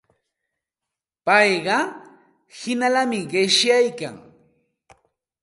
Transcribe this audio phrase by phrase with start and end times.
[1.25, 1.77] Payqa
[2.57, 4.15] hinallami qishyaykan.